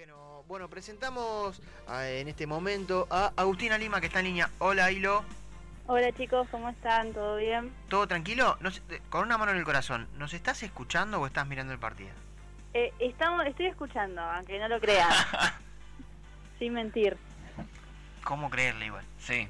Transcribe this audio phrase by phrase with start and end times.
[0.00, 0.14] Bien,
[0.48, 4.50] bueno, presentamos en este momento a Agustina Lima que está en línea.
[4.58, 5.22] Hola, Hilo.
[5.88, 7.12] Hola chicos, ¿cómo están?
[7.12, 7.70] ¿Todo bien?
[7.90, 8.56] ¿Todo tranquilo?
[9.10, 12.12] con una mano en el corazón, ¿nos estás escuchando o estás mirando el partido?
[12.72, 15.10] Eh, estamos, estoy escuchando, aunque no lo crean.
[16.58, 17.18] Sin mentir.
[18.30, 19.04] ¿Cómo creerle igual?
[19.18, 19.48] Sí.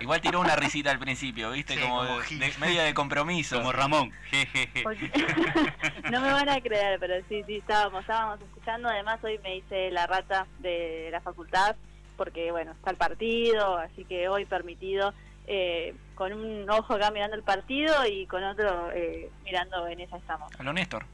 [0.00, 1.80] Igual tiró una risita al principio, ¿viste?
[1.80, 3.58] como, de, media de compromiso.
[3.58, 4.10] Como Ramón.
[6.10, 8.88] no me van a creer, pero sí, sí, estábamos, estábamos escuchando.
[8.88, 11.76] Además, hoy me hice la rata de la facultad,
[12.16, 15.14] porque, bueno, está el partido, así que hoy permitido,
[15.46, 20.16] eh, con un ojo acá mirando el partido y con otro eh, mirando en esa
[20.16, 20.50] estamos.
[20.58, 21.04] A lo Néstor.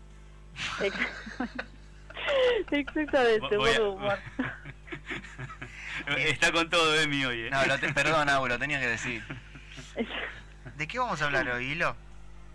[2.71, 4.19] Exactamente, humor.
[6.06, 7.42] Está con todo Emi hoy.
[7.42, 7.51] ¿eh?
[7.51, 9.23] No, lo perdón, Abu, lo tenía que decir.
[10.77, 11.95] ¿De qué vamos a hablar hoy, Hilo?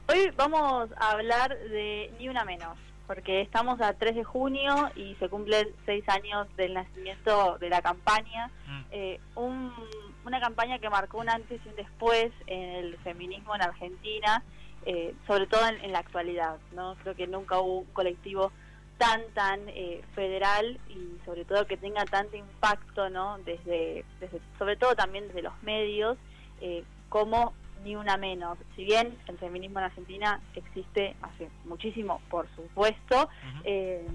[0.09, 5.15] Hoy vamos a hablar de Ni Una Menos, porque estamos a 3 de junio y
[5.15, 8.49] se cumplen 6 años del nacimiento de la campaña.
[8.65, 8.81] Mm.
[8.91, 14.43] Eh, una campaña que marcó un antes y un después en el feminismo en Argentina,
[14.85, 16.57] eh, sobre todo en, en, la actualidad.
[16.73, 18.51] no Creo que nunca hubo un colectivo
[18.97, 24.75] tan tan eh, federal y sobre todo que tenga tanto impacto no desde, desde sobre
[24.75, 26.17] todo también desde los medios
[26.61, 27.53] eh, como
[27.83, 28.57] ni una menos.
[28.75, 33.29] Si bien el feminismo en Argentina existe hace muchísimo por supuesto
[33.63, 34.05] eh,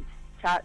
[0.43, 0.63] ya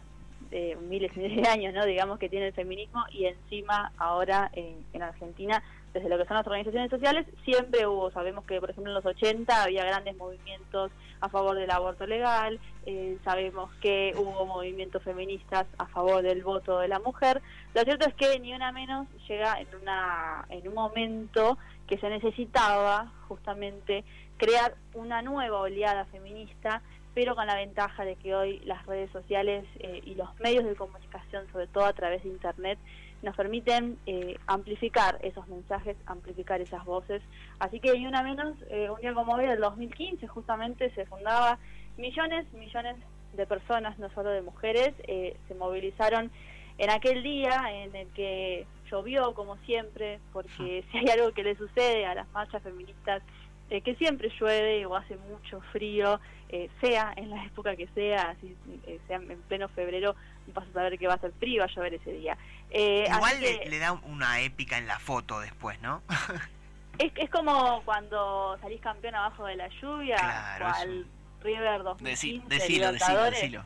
[0.50, 5.02] miles y miles de años no digamos que tiene el feminismo y encima ahora en
[5.02, 5.64] Argentina
[5.98, 9.06] desde lo que son las organizaciones sociales, siempre hubo, sabemos que por ejemplo en los
[9.06, 15.66] 80 había grandes movimientos a favor del aborto legal, eh, sabemos que hubo movimientos feministas
[15.78, 17.42] a favor del voto de la mujer.
[17.74, 22.10] Lo cierto es que ni una menos llega en, una, en un momento que se
[22.10, 24.04] necesitaba justamente
[24.38, 26.82] crear una nueva oleada feminista
[27.14, 30.76] pero con la ventaja de que hoy las redes sociales eh, y los medios de
[30.76, 32.78] comunicación, sobre todo a través de Internet,
[33.24, 37.22] nos permiten eh, amplificar esos mensajes, amplificar esas voces.
[37.60, 41.58] Así que, y una menos, eh, un día como hoy, del 2015, justamente se fundaba
[41.98, 42.96] millones, millones
[43.34, 46.32] de personas, no solo de mujeres, eh, se movilizaron
[46.78, 51.56] en aquel día en el que llovió, como siempre, porque si hay algo que le
[51.56, 53.24] sucede a las marchas feministas
[53.70, 56.20] eh, que siempre llueve o hace mucho frío,
[56.50, 58.56] eh, sea en la época que sea, así
[58.86, 60.16] eh, sea en pleno febrero,
[60.54, 62.38] vas a saber que va a ser frío, va a llover ese día.
[62.72, 66.02] Igual le, da una épica en la foto después, ¿no?
[67.00, 71.06] es, es como cuando salís campeón abajo de la lluvia, claro, al
[71.42, 73.64] River 2015, decilo, decilo, decilo.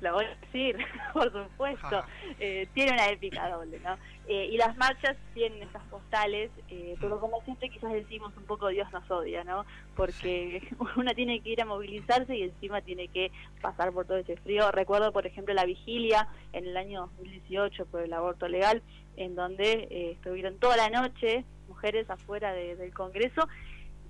[0.00, 0.76] Lo voy a decir,
[1.12, 2.04] por supuesto.
[2.38, 3.96] Eh, tiene una épica doble, ¿no?
[4.28, 8.68] Eh, y las marchas tienen esas postales, eh, pero como siempre quizás decimos un poco
[8.68, 9.64] Dios nos odia, ¿no?
[9.96, 10.62] Porque
[10.96, 14.70] una tiene que ir a movilizarse y encima tiene que pasar por todo ese frío.
[14.70, 18.82] Recuerdo, por ejemplo, la vigilia en el año 2018 por el aborto legal,
[19.16, 23.48] en donde estuvieron toda la noche mujeres afuera del Congreso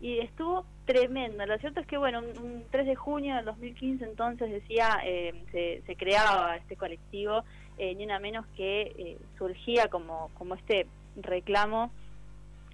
[0.02, 1.46] y estuvo tremendo.
[1.46, 5.32] Lo cierto es que, bueno, un, 3 de junio del 2015 entonces decía, eh,
[5.86, 7.44] se, creaba este colectivo,
[7.78, 11.92] eh, ni una menos que eh, surgía como, como este reclamo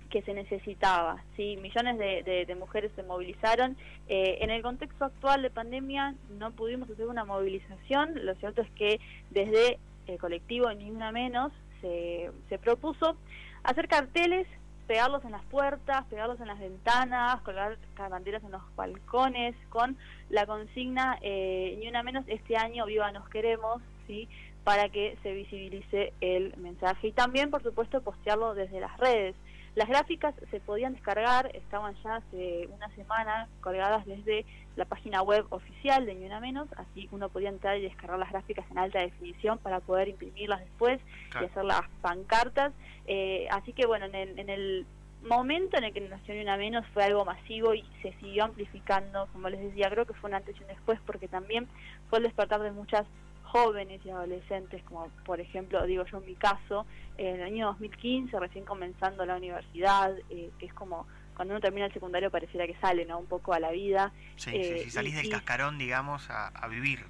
[0.09, 1.23] que se necesitaba.
[1.37, 1.59] ¿sí?
[1.61, 3.77] Millones de, mujeres se movilizaron.
[4.09, 8.25] en el contexto actual de pandemia no pudimos hacer una movilización.
[8.25, 11.53] Lo cierto es que desde el colectivo Ni Una Menos
[11.83, 13.19] se, se propuso
[13.65, 14.49] hacer carteles
[14.89, 17.77] pegarlos en las puertas, pegarlos en las ventanas, colgar
[18.11, 19.97] banderas en los balcones, con
[20.31, 24.29] la consigna eh, ni una menos este año viva nos queremos, sí,
[24.69, 29.35] para que se visibilice el mensaje y también, por supuesto, postearlo desde las redes.
[29.75, 34.45] Las gráficas se podían descargar, estaban ya hace una semana colgadas desde
[34.77, 38.29] la página web oficial de Ni Una Menos, así uno podía entrar y descargar las
[38.29, 41.01] gráficas en alta definición para poder imprimirlas después
[41.41, 42.75] y hacer las pancartas.
[43.07, 44.87] Eh, así que bueno, en el,
[45.23, 49.29] momento en el que nació Ni Una Menos fue algo masivo y se siguió amplificando,
[49.33, 51.67] como les decía, creo que fue un antes y un después, porque también
[52.11, 53.07] fue el despertar de muchas
[53.49, 56.87] jóvenes y adolescentes, como por ejemplo, digo yo en mi caso,
[57.17, 61.87] en el año 2015, recién comenzando la universidad, eh, que es como cuando uno termina
[61.87, 63.19] el secundario pareciera que sale, ¿no?
[63.19, 64.13] Un poco a la vida.
[64.37, 67.01] Sí, eh, si salís del cascarón, digamos, a, vivir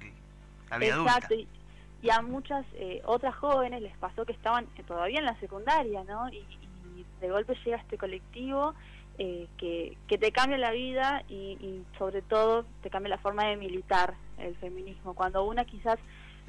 [0.69, 1.47] la vida exacto, Y,
[2.03, 6.29] y, a muchas eh, otras jóvenes les pasó que estaban todavía en la secundaria, ¿no?
[6.29, 6.45] Y,
[7.21, 8.73] de golpe llega este colectivo
[9.17, 13.57] que, que te cambia la vida y, y sobre todo te cambia la forma de
[13.57, 15.13] militar el feminismo.
[15.13, 15.99] Cuando una quizás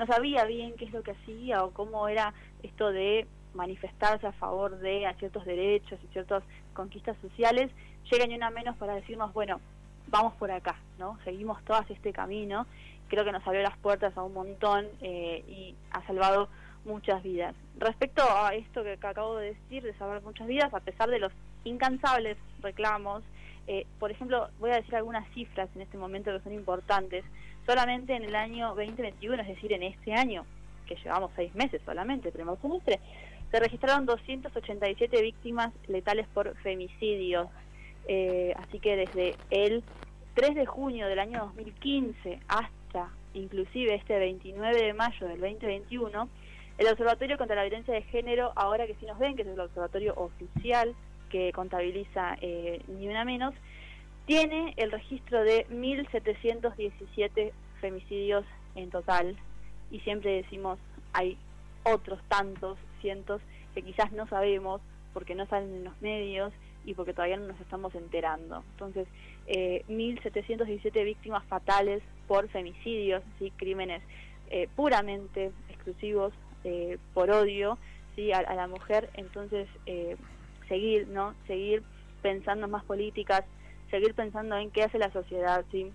[0.01, 2.33] no sabía bien qué es lo que hacía o cómo era
[2.63, 6.43] esto de manifestarse a favor de ciertos derechos y ciertas
[6.73, 7.71] conquistas sociales,
[8.11, 9.61] llega ni una menos para decirnos, bueno,
[10.07, 11.19] vamos por acá, ¿no?
[11.23, 12.67] Seguimos todas este camino.
[13.09, 16.49] Creo que nos abrió las puertas a un montón eh, y ha salvado
[16.87, 17.55] muchas vidas.
[17.77, 21.33] Respecto a esto que, acabo de decir, de salvar muchas vidas, a pesar de los
[21.65, 23.23] incansables reclamos,
[23.67, 27.23] eh, por ejemplo, voy a decir algunas cifras en este momento que son importantes.
[27.67, 30.45] Solamente en el año 2021, es decir, en este año,
[30.87, 33.01] que llevamos seis meses solamente, primer semestre,
[33.51, 37.49] se registraron 287 víctimas letales por femicidios.
[38.09, 39.85] Eh, así que desde el
[40.35, 46.29] 3 de junio del año 2015 hasta inclusive este 29 de mayo del 2021,
[46.79, 49.61] el Observatorio contra la Violencia de Género, ahora que sí nos ven, que es el
[49.61, 50.95] observatorio oficial
[51.29, 53.55] que contabiliza eh, ni una menos,
[54.31, 57.51] tiene el registro de 1.717
[57.81, 58.45] femicidios
[58.77, 59.37] en total
[59.91, 60.79] y siempre decimos
[61.13, 61.37] hay
[61.83, 63.43] otros tantos, cientos,
[63.75, 64.81] que quizás no sabemos
[65.13, 66.53] porque no salen en los medios
[66.85, 68.63] y porque todavía no nos estamos enterando.
[68.71, 69.09] Entonces,
[69.49, 73.53] eh, 1.717 víctimas fatales por femicidios, ¿sí?
[73.57, 74.01] crímenes
[74.51, 76.33] eh, puramente exclusivos
[76.63, 77.79] eh, por odio
[78.15, 78.33] ¿sí?
[78.33, 79.11] a, la mujer.
[79.15, 80.17] Entonces, eh,
[80.69, 81.35] seguir, ¿no?
[81.49, 81.83] Seguir
[82.23, 83.45] pensando en más políticas,
[83.91, 85.93] seguir pensando en qué hace la sociedad, ¿sí?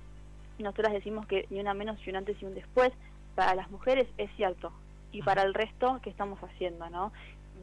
[0.60, 2.92] Nosotras decimos que ni una menos y un antes y un después
[3.36, 4.72] para las mujeres es cierto.
[5.12, 7.12] Y para el resto, ¿qué estamos haciendo, no?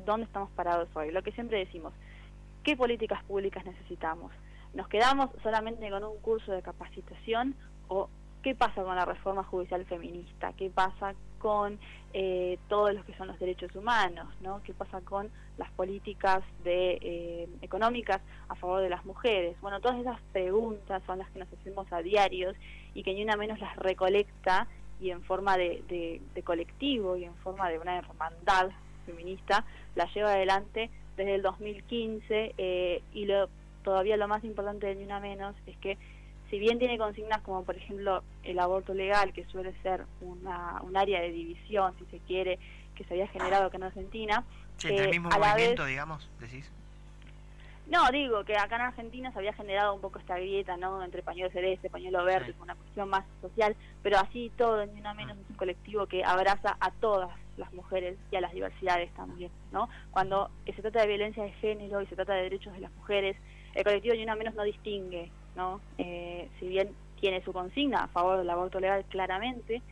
[0.06, 1.10] ¿Dónde estamos parados hoy?
[1.10, 1.92] Lo que siempre decimos,
[2.64, 4.32] ¿qué políticas públicas necesitamos?
[4.74, 7.54] ¿Nos quedamos solamente con un curso de capacitación
[7.88, 8.08] o
[8.42, 10.52] qué pasa con la reforma judicial feminista?
[10.54, 11.80] ¿Qué pasa con
[12.14, 14.28] eh, todos los que son los derechos humanos?
[14.40, 14.62] ¿no?
[14.62, 15.28] ¿Qué pasa con
[15.58, 19.60] las políticas de, eh, económicas a favor de las mujeres?
[19.60, 22.54] Bueno, todas esas preguntas son las que nos hacemos a diarios
[22.94, 24.68] y que ni una menos las recolecta
[25.00, 28.70] y en forma de, colectivo y en forma de una hermandad
[29.04, 29.64] feminista,
[29.96, 33.48] la lleva adelante desde el 2015 eh, y lo,
[33.82, 35.98] todavía lo más importante de Ni Una Menos es que
[36.52, 40.94] si bien tiene consignas como por ejemplo el aborto legal, que suele ser una, un
[40.98, 42.58] área de división, si se quiere,
[42.94, 44.44] que se había generado acá en Argentina.
[44.76, 46.70] Sí, el eh, mismo movimiento, digamos, decís.
[47.86, 51.02] No, digo que acá en Argentina se había generado un poco esta grieta, ¿no?
[51.02, 55.38] Entre pañuelo celeste, pañuelo verde, una cuestión más social, pero así todo, ni una menos,
[55.38, 59.88] es un colectivo que abraza a todas las mujeres y a las diversidades también, ¿no?
[60.10, 63.38] Cuando se trata de violencia de género y se trata de derechos de las mujeres,
[63.74, 65.80] el colectivo ni una menos no distingue, ¿no?
[65.98, 66.90] Eh, si bien
[67.20, 69.82] tiene su consigna a favor del aborto legal claramente,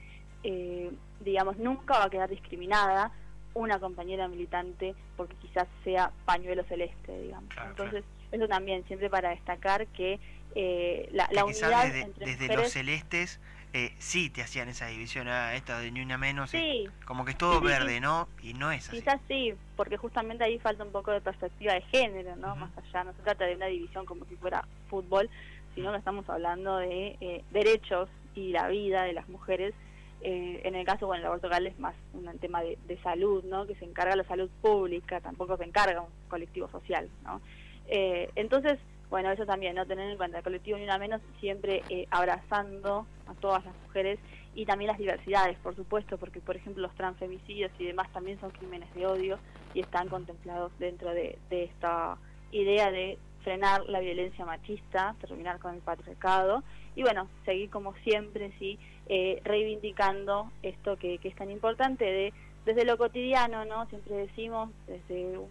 [0.43, 0.91] eh,
[1.21, 3.13] digamos, nunca va a quedar discriminada
[3.55, 7.51] una compañera militante porque quizás sea pañuelo celeste, digamos.
[7.69, 10.19] Entonces, eso también, siempre para destacar que
[10.55, 13.41] eh, la, la unidad desde, entre desde los celestes
[13.73, 16.89] eh, sí te hacían esa división, ah, esta de ni una menos, sí.
[17.05, 18.29] como que es todo verde, ¿no?
[18.43, 18.99] Y no es así.
[18.99, 22.57] Quizás sí, porque justamente ahí falta un poco de perspectiva de género, ¿no?
[22.57, 25.31] Más allá, no se trata de una división como si fuera fútbol,
[25.75, 29.75] sino que estamos hablando de eh, derechos y la vida de las mujeres
[30.23, 33.67] eh, en el caso, bueno, el aborto legal es más un tema de, salud, ¿no?
[33.67, 37.41] Que se encarga la salud pública, tampoco se encarga un colectivo social, ¿no?
[37.89, 38.79] Eh, entonces,
[39.09, 39.87] bueno, eso también, ¿no?
[39.87, 44.19] Tener en cuenta el colectivo ni una menos, siempre eh, abrazando a todas las mujeres
[44.55, 48.51] y también las diversidades, por supuesto, porque, por ejemplo, los transfemicidios y demás también son
[48.51, 49.39] crímenes de odio
[49.75, 52.17] y están contemplados dentro de, esta
[52.51, 56.63] idea de frenar la violencia machista, terminar con el patriarcado
[56.97, 62.33] y bueno, seguir como siempre, sí, eh, reivindicando esto que, es tan importante de
[62.67, 63.87] desde lo cotidiano, ¿no?
[63.87, 65.49] Siempre decimos, desde un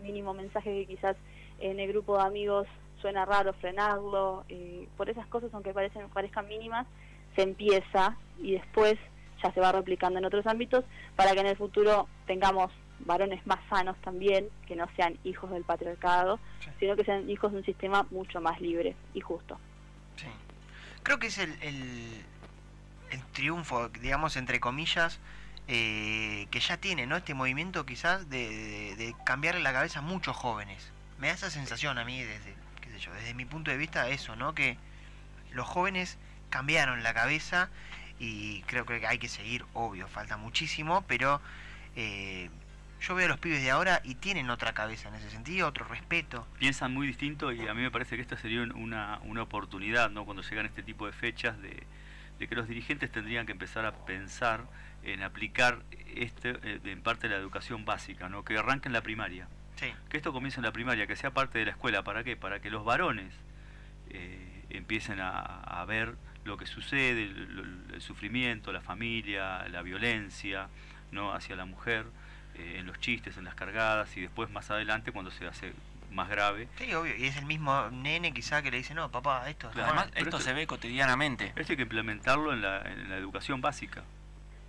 [0.00, 1.16] mínimo mensaje que quizás
[1.60, 2.66] en el grupo de amigos
[3.00, 6.86] suena raro frenarlo, eh, por esas cosas, aunque parecen, parezcan mínimas,
[7.38, 8.98] se empieza y después
[9.40, 13.60] ya se va replicando en otros ámbitos para que en el futuro tengamos varones más
[13.70, 16.40] sanos también, que no sean hijos del patriarcado,
[16.80, 19.56] sino que sean hijos de un sistema mucho más libre y justo.
[20.16, 20.26] Sí.
[21.04, 25.20] Creo que es el, el, triunfo, digamos, entre comillas,
[25.68, 27.16] eh, que ya tiene, ¿no?
[27.16, 30.90] Este movimiento quizás de, de, cambiarle la cabeza a muchos jóvenes.
[31.20, 34.08] Me da esa sensación a mí desde, qué sé yo, desde mi punto de vista
[34.08, 34.56] eso, ¿no?
[34.56, 34.76] Que
[35.52, 36.18] los jóvenes
[36.50, 37.68] cambiaron la cabeza
[38.18, 41.40] y creo, que hay que seguir, obvio, falta muchísimo, pero
[41.94, 42.50] eh,
[43.00, 45.86] yo veo a los pibes de ahora y tienen otra cabeza en ese sentido, otro
[45.86, 46.46] respeto.
[46.58, 50.24] Piensan muy distinto y a mí me parece que esta sería una, una oportunidad, ¿no?
[50.24, 51.86] Cuando llegan este tipo de fechas, de,
[52.38, 54.64] que los dirigentes tendrían que empezar a pensar
[55.02, 55.82] en aplicar
[56.14, 58.44] este, eh, en parte de la educación básica, ¿no?
[58.44, 59.48] Que arranque en la primaria.
[60.08, 62.02] Que esto comience en la primaria, que sea parte de la escuela.
[62.02, 62.36] ¿Para qué?
[62.36, 63.32] Para que los varones
[64.10, 66.16] eh, empiecen a, ver
[66.48, 70.68] lo que sucede, el, el, sufrimiento, la familia, la violencia,
[71.12, 71.32] ¿no?
[71.32, 72.06] Hacia la mujer
[72.56, 75.72] eh, en los chistes, en las cargadas y después más adelante cuando se hace
[76.10, 76.68] más grave.
[76.78, 79.70] Sí, obvio, y es el mismo nene quizá que le dice, no, papá, esto...
[79.74, 81.52] Además, esto, se ve cotidianamente.
[81.54, 84.02] Esto hay que implementarlo en la, en la educación básica.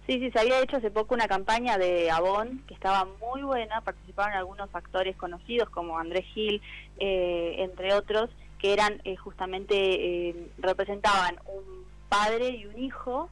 [0.06, 3.82] Sí, sí, se había hecho hace poco una campaña de Avon que estaba muy buena,
[3.82, 6.62] participaron algunos actores conocidos como Andrés Gil,
[6.98, 8.30] eh, entre otros,
[8.60, 13.30] que eran eh, justamente, eh, representaban un padre y un hijo,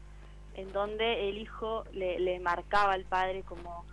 [0.56, 3.86] en donde el hijo le, marcaba al padre como,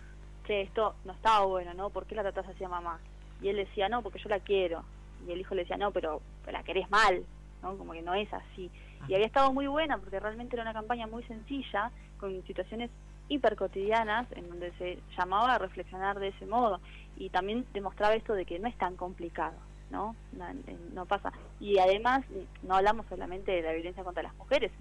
[0.47, 1.89] che, esto no estaba bueno, ¿no?
[1.89, 2.99] ¿Por qué la tratás así mamá?
[3.41, 4.83] Y él decía, no, porque yo la quiero.
[5.27, 7.23] Y el hijo le decía, no, pero la querés mal,
[7.61, 7.77] ¿no?
[7.77, 8.71] Como que no es así.
[9.07, 12.89] Y había estado muy buena porque realmente era una campaña muy sencilla, con situaciones
[13.27, 16.79] hiper cotidianas, en donde se llamaba a reflexionar de ese modo.
[17.17, 19.57] Y también demostraba esto de que no es tan complicado,
[19.95, 20.15] ¿no?
[20.93, 21.31] No, pasa.
[21.59, 22.25] Y además,
[22.63, 24.71] no hablamos solamente de la violencia contra las mujeres.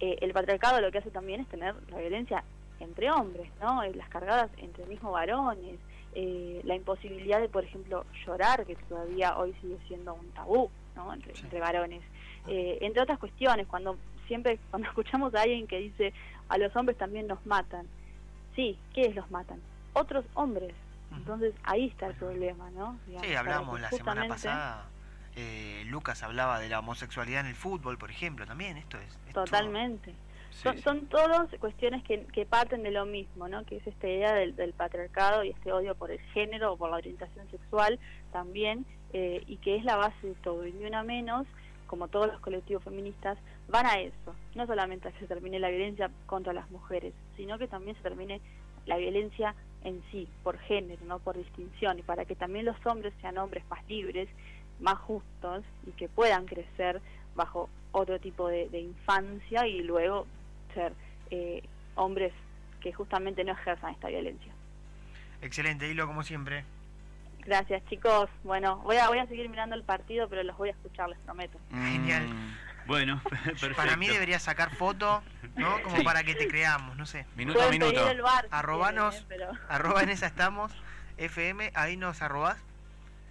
[0.00, 2.44] Eh, el patriarcado lo que hace también es tener la violencia
[2.80, 3.82] entre hombres, ¿no?
[3.82, 5.78] Eh, las cargadas entre mismos varones,
[6.14, 11.12] eh, la imposibilidad de, por ejemplo, llorar, que todavía hoy sigue siendo un tabú, ¿no?
[11.14, 12.02] Entre, varones.
[12.48, 16.12] Eh, entre otras cuestiones, cuando siempre cuando escuchamos a alguien que dice
[16.48, 17.86] a los hombres también nos matan,
[18.56, 19.60] sí, ¿qué los matan?
[19.92, 20.74] Otros hombres.
[21.12, 22.98] Entonces ahí está el problema, ¿no?
[23.20, 24.86] sí, hablamos la semana pasada.
[25.36, 29.16] Eh, Lucas hablaba de la homosexualidad en el fútbol, por ejemplo, también esto es...
[29.32, 30.12] totalmente
[30.50, 33.64] son, son todas cuestiones que, que, parten de lo mismo, ¿no?
[33.64, 36.96] que es esta idea del, patriarcado y este odio por el género o por la
[36.96, 37.98] orientación sexual
[38.32, 41.46] también, eh, y que es la base de todo, y ni una menos,
[41.86, 43.38] como todos los colectivos feministas,
[43.68, 47.58] van a eso, no solamente a que se termine la violencia contra las mujeres, sino
[47.58, 48.40] que también se termine
[48.86, 53.12] la violencia en sí, por género, no por distinción, y para que también los hombres
[53.20, 54.28] sean hombres más libres,
[54.80, 57.00] más justos y que puedan crecer
[57.34, 60.26] bajo otro tipo de, de infancia y luego
[60.74, 60.92] ser
[61.30, 61.62] eh,
[61.94, 62.32] hombres
[62.80, 64.52] que justamente no ejerzan esta violencia.
[65.42, 66.64] Excelente, Hilo, como siempre.
[67.40, 68.28] Gracias, chicos.
[68.44, 71.18] Bueno, voy a, voy a seguir mirando el partido, pero los voy a escuchar, les
[71.20, 71.58] prometo.
[71.70, 72.26] Genial.
[72.90, 73.76] Bueno, perfecto.
[73.76, 75.22] Para mí debería sacar foto,
[75.54, 75.80] ¿no?
[75.84, 77.24] Como para que te creamos, no sé.
[77.36, 78.04] Minuto a minuto.
[78.50, 80.72] Arrobanos, eh, arroba en esa estamos,
[81.16, 82.58] FM, ahí nos arrobas.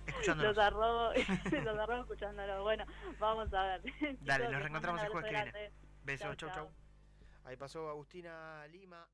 [0.07, 0.55] Escuchándonos.
[0.55, 1.11] Los arrobo,
[1.51, 2.63] los arrobo escuchándolo.
[2.63, 2.85] Bueno,
[3.19, 3.81] vamos a ver.
[4.21, 5.71] Dale, nos reencontramos el jueves que viene.
[6.05, 6.71] Besos, chau, chau.
[7.43, 9.05] Ahí pasó Agustina Lima.